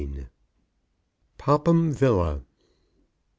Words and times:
POPHAM 1.37 1.91
VILLA. 1.93 2.41